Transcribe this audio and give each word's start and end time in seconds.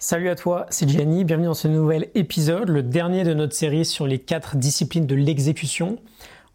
Salut 0.00 0.28
à 0.28 0.36
toi, 0.36 0.66
c'est 0.70 0.88
Gianni, 0.88 1.24
bienvenue 1.24 1.48
dans 1.48 1.54
ce 1.54 1.66
nouvel 1.66 2.08
épisode, 2.14 2.68
le 2.68 2.84
dernier 2.84 3.24
de 3.24 3.34
notre 3.34 3.52
série 3.52 3.84
sur 3.84 4.06
les 4.06 4.20
quatre 4.20 4.54
disciplines 4.54 5.08
de 5.08 5.16
l'exécution. 5.16 5.98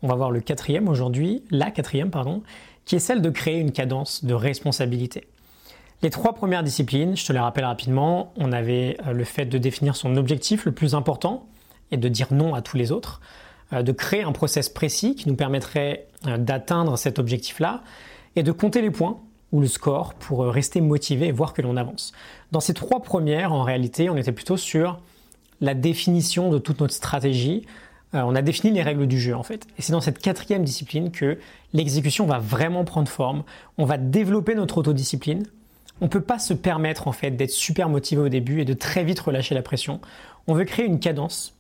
On 0.02 0.08
va 0.08 0.16
voir 0.16 0.32
le 0.32 0.40
quatrième 0.40 0.88
aujourd'hui, 0.88 1.44
la 1.52 1.70
quatrième 1.70 2.10
pardon, 2.10 2.42
qui 2.86 2.96
est 2.96 3.00
celle 3.00 3.22
de 3.22 3.30
créer 3.30 3.60
une 3.60 3.74
cadence 3.74 4.24
de 4.24 4.34
responsabilité. 4.34 5.28
Les 6.04 6.10
trois 6.10 6.32
premières 6.36 6.64
disciplines, 6.64 7.18
je 7.18 7.26
te 7.26 7.34
les 7.34 7.40
rappelle 7.40 7.66
rapidement, 7.66 8.32
on 8.38 8.54
avait 8.54 8.96
euh, 9.08 9.12
le 9.12 9.26
fait 9.26 9.46
de 9.46 9.58
définir 9.58 9.98
son 9.98 10.16
objectif 10.16 10.64
le 10.64 10.72
plus 10.72 10.96
important 10.96 11.46
et 11.92 11.98
de 11.98 12.08
dire 12.08 12.28
non 12.32 12.56
à 12.56 12.62
tous 12.62 12.78
les 12.78 12.94
autres, 12.94 13.20
euh, 13.74 13.84
de 13.84 13.92
créer 13.92 14.24
un 14.24 14.32
process 14.32 14.70
précis 14.70 15.16
qui 15.16 15.28
nous 15.28 15.36
permettrait 15.36 16.08
euh, 16.28 16.38
d'atteindre 16.38 16.98
cet 16.98 17.20
objectif-là 17.20 17.84
et 18.38 18.44
de 18.44 18.54
compter 18.54 18.82
les 18.82 18.90
points 18.90 19.20
ou 19.54 19.62
le 19.62 19.68
score 19.68 20.16
pour 20.16 20.44
euh, 20.44 20.50
rester 20.50 20.82
motivé 20.82 21.28
et 21.28 21.32
voir 21.32 21.54
que 21.54 21.62
l'on 21.62 21.78
avance. 21.78 22.12
Dans 22.52 22.60
ces 22.60 22.74
trois 22.74 23.02
premières, 23.02 23.54
en 23.54 23.64
réalité, 23.64 24.10
on 24.10 24.18
était 24.18 24.34
plutôt 24.34 24.58
sur 24.58 25.00
la 25.62 25.76
définition 25.76 26.50
de 26.50 26.58
toute 26.58 26.82
notre 26.82 26.94
stratégie. 26.94 27.66
Euh, 28.16 28.24
on 28.26 28.36
a 28.36 28.42
défini 28.42 28.74
les 28.74 28.82
règles 28.82 29.08
du 29.08 29.20
jeu 29.20 29.36
en 29.36 29.44
fait. 29.44 29.66
Et 29.78 29.82
c'est 29.82 29.94
dans 29.94 30.02
cette 30.02 30.20
quatrième 30.20 30.64
discipline 30.64 31.12
que 31.12 31.38
l'exécution 31.72 32.26
va 32.26 32.40
vraiment 32.40 32.84
prendre 32.84 33.08
forme. 33.08 33.44
On 33.78 33.86
va 33.86 33.98
développer 33.98 34.56
notre 34.56 34.80
autodiscipline. 34.80 35.44
On 36.02 36.06
ne 36.06 36.10
peut 36.10 36.22
pas 36.22 36.40
se 36.40 36.54
permettre 36.54 37.08
en 37.08 37.12
fait 37.12 37.32
d'être 37.32 37.52
super 37.52 37.88
motivé 37.88 38.22
au 38.22 38.30
début 38.30 38.60
et 38.60 38.66
de 38.66 38.74
très 38.74 39.04
vite 39.04 39.20
relâcher 39.20 39.54
la 39.56 39.62
pression. 39.62 40.02
On 40.48 40.56
veut 40.56 40.66
créer 40.66 40.86
une 40.86 41.00
cadence, 41.00 41.56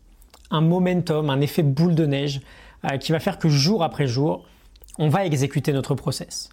un 0.50 0.62
momentum, 0.62 1.30
un 1.30 1.40
effet 1.40 1.64
boule 1.64 1.96
de 1.96 2.08
neige 2.08 2.42
euh, 2.86 2.98
qui 2.98 3.12
va 3.12 3.20
faire 3.20 3.38
que 3.38 3.48
jour 3.48 3.84
après 3.84 4.08
jour, 4.08 4.46
on 4.98 5.10
va 5.10 5.26
exécuter 5.26 5.72
notre 5.72 5.94
process. 5.94 6.50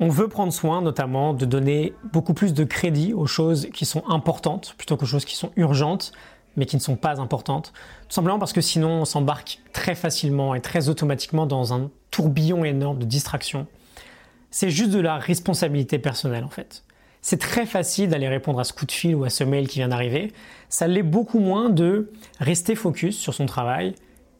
On 0.00 0.08
veut 0.08 0.28
prendre 0.28 0.52
soin 0.52 0.80
notamment 0.80 1.34
de 1.34 1.44
donner 1.44 1.92
beaucoup 2.12 2.34
plus 2.34 2.54
de 2.54 2.64
crédit 2.64 3.12
aux 3.14 3.26
choses 3.26 3.68
qui 3.74 3.84
sont 3.84 4.04
importantes 4.08 4.74
plutôt 4.78 4.96
qu'aux 4.96 5.06
choses 5.06 5.24
qui 5.24 5.36
sont 5.36 5.50
urgentes 5.56 6.12
mais 6.56 6.66
qui 6.66 6.76
ne 6.76 6.80
sont 6.80 6.96
pas 6.96 7.20
importantes. 7.20 7.72
Tout 8.08 8.14
simplement 8.14 8.38
parce 8.38 8.52
que 8.52 8.60
sinon 8.60 9.02
on 9.02 9.04
s'embarque 9.04 9.60
très 9.72 9.94
facilement 9.94 10.54
et 10.54 10.60
très 10.60 10.88
automatiquement 10.88 11.46
dans 11.46 11.72
un 11.72 11.90
tourbillon 12.10 12.64
énorme 12.64 12.98
de 12.98 13.04
distractions. 13.04 13.66
C'est 14.50 14.70
juste 14.70 14.90
de 14.90 15.00
la 15.00 15.18
responsabilité 15.18 15.98
personnelle 15.98 16.44
en 16.44 16.48
fait. 16.48 16.84
C'est 17.20 17.38
très 17.40 17.66
facile 17.66 18.08
d'aller 18.08 18.28
répondre 18.28 18.60
à 18.60 18.64
ce 18.64 18.72
coup 18.72 18.86
de 18.86 18.92
fil 18.92 19.14
ou 19.14 19.24
à 19.24 19.30
ce 19.30 19.44
mail 19.44 19.68
qui 19.68 19.80
vient 19.80 19.88
d'arriver. 19.88 20.32
Ça 20.68 20.86
l'est 20.86 21.02
beaucoup 21.02 21.40
moins 21.40 21.70
de 21.70 22.12
rester 22.38 22.74
focus 22.74 23.18
sur 23.18 23.34
son 23.34 23.46
travail 23.46 23.94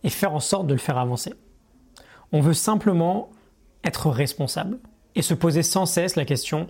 et 0.04 0.08
faire 0.08 0.32
en 0.32 0.40
sorte 0.40 0.66
de 0.66 0.74
le 0.74 0.80
faire 0.80 0.98
avancer. 0.98 1.34
On 2.32 2.40
veut 2.40 2.54
simplement 2.54 3.30
être 3.84 4.10
responsable 4.10 4.78
et 5.18 5.22
se 5.22 5.34
poser 5.34 5.62
sans 5.62 5.84
cesse 5.84 6.16
la 6.16 6.24
question 6.24 6.68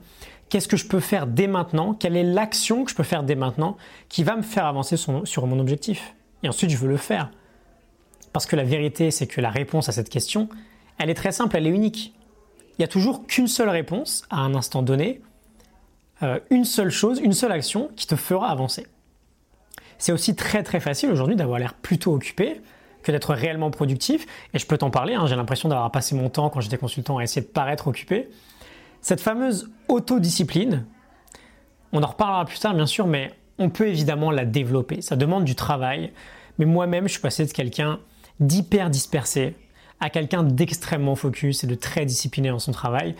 qu'est-ce 0.48 0.68
que 0.68 0.77
je 0.77 0.86
peux 0.86 1.00
faire 1.00 1.27
dès 1.27 1.46
maintenant? 1.46 1.94
Quelle 1.94 2.16
est 2.16 2.24
l'action 2.24 2.84
que 2.84 2.91
je 2.91 2.96
peux 2.96 3.02
faire 3.02 3.22
dès 3.22 3.34
maintenant 3.34 3.77
qui 4.08 4.24
va 4.24 4.34
me 4.36 4.42
faire 4.42 4.66
avancer 4.66 4.96
sur 4.96 5.46
mon 5.46 5.58
objectif? 5.60 6.14
Et 6.42 6.48
ensuite, 6.48 6.70
je 6.70 6.76
veux 6.76 6.88
le 6.88 6.96
faire. 6.96 7.30
Parce 8.32 8.46
que 8.46 8.56
la 8.56 8.64
vérité, 8.64 9.10
c'est 9.10 9.26
que 9.26 9.41
la 9.41 9.50
réponse 9.50 9.88
à 9.88 9.92
cette 9.92 10.08
question, 10.08 10.48
elle 10.98 11.10
est 11.10 11.14
très 11.14 11.32
simple, 11.32 11.56
elle 11.56 11.66
est 11.66 11.70
unique. 11.70 12.14
Il 12.72 12.80
n'y 12.80 12.84
a 12.84 12.88
toujours 12.88 13.26
qu'une 13.26 13.48
seule 13.48 13.69
réponse 13.69 14.24
à 14.30 14.41
un 14.41 14.54
instant 14.54 14.82
donné, 14.82 15.20
euh, 16.22 16.38
une 16.50 16.64
seule 16.64 16.91
chose, 16.91 17.20
une 17.22 17.32
seule 17.32 17.52
action 17.52 17.91
qui 17.96 18.06
te 18.06 18.16
fera 18.16 18.50
avancer. 18.50 18.86
C'est 19.98 20.12
aussi 20.12 20.34
très 20.36 20.62
très 20.62 20.80
facile 20.80 21.10
aujourd'hui 21.10 21.36
d'avoir 21.36 21.58
l'air 21.58 21.74
plutôt 21.74 22.14
occupé, 22.14 22.60
que 23.02 23.12
d'être 23.12 23.34
réellement 23.34 23.70
productif. 23.70 24.27
Et 24.54 24.58
je 24.58 24.66
peux 24.66 24.78
t'en 24.78 24.91
parler, 24.91 25.14
hein, 25.14 25.27
j'ai 25.27 25.36
l'impression 25.36 25.68
d'avoir 25.68 25.91
passé 25.91 26.14
mon 26.14 26.28
temps 26.28 26.50
quand 26.50 26.60
j'étais 26.60 26.78
consultant 26.78 27.18
à 27.18 27.22
essayer 27.22 27.42
de 27.42 27.46
paraître 27.46 27.88
occupé. 27.88 28.28
Cette 29.00 29.20
fameuse 29.20 29.70
autodiscipline, 29.88 30.84
on 31.92 32.02
en 32.02 32.06
reparlera 32.06 32.44
plus 32.44 32.58
tard 32.58 32.74
bien 32.74 32.86
sûr, 32.86 33.06
mais 33.06 33.32
on 33.58 33.70
peut 33.70 33.88
évidemment 33.88 34.30
la 34.30 34.44
développer. 34.44 35.02
Ça 35.02 35.16
demande 35.16 35.44
du 35.44 35.54
travail. 35.54 36.12
Mais 36.58 36.64
moi-même, 36.64 37.06
je 37.06 37.12
suis 37.12 37.20
passé 37.20 37.44
de 37.46 37.52
quelqu'un 37.52 38.00
d'hyper 38.41 38.91
dispersé 38.91 39.56
à 40.00 40.10
quelqu'un 40.10 40.42
d'extrêmement 40.42 41.16
focus 41.16 41.65
et 41.65 41.66
de 41.66 41.75
très 41.75 42.04
discipliné 42.04 42.50
dans 42.50 42.59
son 42.59 42.72
travail. 42.72 43.15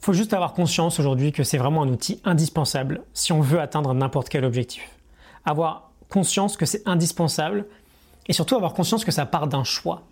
Il 0.00 0.04
faut 0.04 0.12
juste 0.12 0.34
avoir 0.34 0.52
conscience 0.52 0.98
aujourd'hui 0.98 1.32
que 1.32 1.44
c'est 1.44 1.56
vraiment 1.56 1.82
un 1.82 1.88
outil 1.88 2.20
indispensable 2.24 3.02
si 3.12 3.32
on 3.32 3.40
veut 3.40 3.60
atteindre 3.60 3.94
n'importe 3.94 4.28
quel 4.28 4.44
objectif. 4.44 4.90
Avoir 5.44 5.92
conscience 6.08 6.56
que 6.56 6.66
c'est 6.66 6.86
indispensable 6.86 7.66
et 8.28 8.32
surtout 8.32 8.56
avoir 8.56 8.74
conscience 8.74 9.04
que 9.04 9.12
ça 9.12 9.26
part 9.26 9.46
d'un 9.46 9.64
choix 9.64 10.02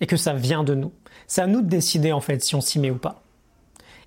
et 0.00 0.06
que 0.06 0.16
ça 0.16 0.34
vient 0.34 0.64
de 0.64 0.74
nous. 0.74 0.92
C'est 1.26 1.40
à 1.40 1.46
nous 1.46 1.62
de 1.62 1.68
décider 1.68 2.12
en 2.12 2.20
fait 2.20 2.42
si 2.42 2.54
on 2.54 2.60
s'y 2.60 2.78
met 2.78 2.90
ou 2.90 2.98
pas. 2.98 3.22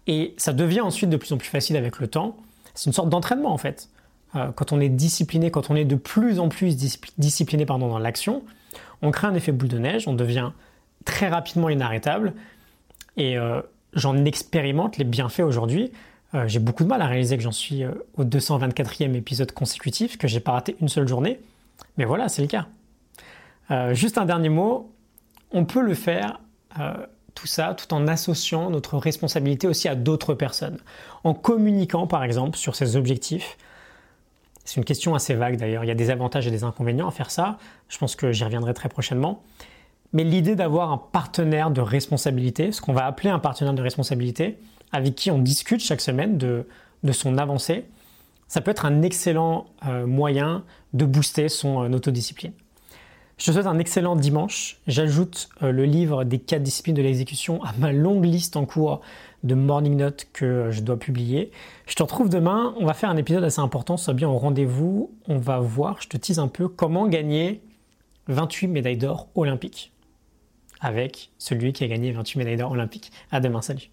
Et 0.07 0.33
ça 0.37 0.53
devient 0.53 0.81
ensuite 0.81 1.09
de 1.09 1.17
plus 1.17 1.33
en 1.33 1.37
plus 1.37 1.49
facile 1.49 1.75
avec 1.75 1.99
le 1.99 2.07
temps. 2.07 2.37
C'est 2.73 2.87
une 2.87 2.93
sorte 2.93 3.09
d'entraînement 3.09 3.53
en 3.53 3.57
fait. 3.57 3.89
Euh, 4.35 4.51
quand 4.51 4.71
on 4.71 4.79
est 4.79 4.89
discipliné, 4.89 5.51
quand 5.51 5.69
on 5.69 5.75
est 5.75 5.85
de 5.85 5.95
plus 5.95 6.39
en 6.39 6.49
plus 6.49 6.75
discipliné 7.17 7.65
pardon, 7.65 7.87
dans 7.87 7.99
l'action, 7.99 8.43
on 9.01 9.11
crée 9.11 9.27
un 9.27 9.35
effet 9.35 9.51
boule 9.51 9.69
de 9.69 9.79
neige, 9.79 10.07
on 10.07 10.13
devient 10.13 10.51
très 11.05 11.27
rapidement 11.27 11.69
inarrêtable. 11.69 12.33
Et 13.15 13.37
euh, 13.37 13.61
j'en 13.93 14.25
expérimente 14.25 14.97
les 14.97 15.05
bienfaits 15.05 15.41
aujourd'hui. 15.41 15.91
Euh, 16.33 16.47
j'ai 16.47 16.59
beaucoup 16.59 16.83
de 16.83 16.89
mal 16.89 17.01
à 17.01 17.07
réaliser 17.07 17.37
que 17.37 17.43
j'en 17.43 17.51
suis 17.51 17.83
au 17.85 18.23
224e 18.23 19.13
épisode 19.15 19.51
consécutif, 19.51 20.17
que 20.17 20.27
j'ai 20.27 20.39
pas 20.39 20.51
raté 20.53 20.75
une 20.81 20.89
seule 20.89 21.07
journée. 21.07 21.39
Mais 21.97 22.05
voilà, 22.05 22.29
c'est 22.29 22.41
le 22.41 22.47
cas. 22.47 22.67
Euh, 23.71 23.93
juste 23.93 24.17
un 24.17 24.25
dernier 24.25 24.49
mot, 24.49 24.93
on 25.51 25.65
peut 25.65 25.81
le 25.81 25.93
faire 25.93 26.39
euh, 26.79 26.93
tout 27.35 27.47
ça 27.47 27.73
tout 27.73 27.93
en 27.93 28.07
associant 28.07 28.69
notre 28.69 28.97
responsabilité 28.97 29.67
aussi 29.67 29.87
à 29.87 29.95
d'autres 29.95 30.33
personnes, 30.33 30.79
en 31.23 31.33
communiquant 31.33 32.07
par 32.07 32.23
exemple 32.23 32.57
sur 32.57 32.75
ses 32.75 32.95
objectifs. 32.95 33.57
C'est 34.63 34.77
une 34.77 34.85
question 34.85 35.15
assez 35.15 35.33
vague 35.33 35.57
d'ailleurs, 35.57 35.83
il 35.83 35.87
y 35.87 35.91
a 35.91 35.95
des 35.95 36.09
avantages 36.09 36.47
et 36.47 36.51
des 36.51 36.63
inconvénients 36.63 37.07
à 37.07 37.11
faire 37.11 37.31
ça, 37.31 37.57
je 37.89 37.97
pense 37.97 38.15
que 38.15 38.31
j'y 38.31 38.43
reviendrai 38.43 38.73
très 38.73 38.89
prochainement. 38.89 39.43
Mais 40.13 40.23
l'idée 40.23 40.55
d'avoir 40.55 40.91
un 40.91 40.97
partenaire 40.97 41.69
de 41.69 41.81
responsabilité, 41.81 42.71
ce 42.71 42.81
qu'on 42.81 42.93
va 42.93 43.05
appeler 43.05 43.29
un 43.29 43.39
partenaire 43.39 43.73
de 43.73 43.81
responsabilité, 43.81 44.57
avec 44.91 45.15
qui 45.15 45.31
on 45.31 45.37
discute 45.37 45.81
chaque 45.81 46.01
semaine 46.01 46.37
de, 46.37 46.65
son 47.11 47.37
avancée, 47.37 47.85
ça 48.47 48.61
peut 48.61 48.71
être 48.71 48.85
un 48.85 49.01
excellent 49.01 49.67
euh, 49.85 50.05
moyen 50.05 50.63
de 50.93 51.05
booster 51.05 51.49
son 51.49 51.91
autodiscipline. 51.93 52.53
Je 53.37 53.45
te 53.45 53.51
souhaite 53.51 53.67
un 53.67 53.77
excellent 53.77 54.15
dimanche. 54.15 54.77
J'ajoute 54.87 55.49
euh, 55.61 55.71
le 55.71 55.85
livre 55.85 56.23
des 56.23 56.39
quatre 56.39 56.63
disciplines 56.63 56.95
de 56.95 57.03
l'exécution 57.03 57.63
à 57.63 57.71
ma 57.77 57.91
longue 57.91 58.25
liste 58.25 58.57
en 58.57 58.65
cours 58.65 59.01
de 59.43 59.53
morning 59.53 59.95
notes 59.95 60.25
que 60.33 60.71
je 60.71 60.81
dois 60.81 60.97
publier. 60.97 61.51
Je 61.85 61.93
te 61.93 62.01
retrouve 62.01 62.29
demain. 62.29 62.73
On 62.79 62.85
va 62.85 62.95
faire 62.95 63.11
un 63.11 63.17
épisode 63.17 63.43
assez 63.43 63.59
important. 63.59 63.95
Sois 63.95 64.15
bien 64.15 64.27
au 64.27 64.37
rendez-vous. 64.37 65.11
On 65.27 65.37
va 65.37 65.59
voir, 65.59 66.01
je 66.01 66.07
te 66.07 66.17
tease 66.17 66.39
un 66.39 66.47
peu, 66.47 66.67
comment 66.67 67.07
gagner 67.07 67.61
28 68.27 68.67
médailles 68.69 68.97
d'or 68.97 69.27
olympiques 69.35 69.91
avec 70.79 71.29
celui 71.37 71.73
qui 71.73 71.83
a 71.83 71.87
gagné 71.87 72.11
28 72.11 72.39
médailles 72.39 72.57
d'or 72.57 72.71
olympiques. 72.71 73.11
À 73.31 73.39
demain. 73.39 73.61
Salut. 73.61 73.91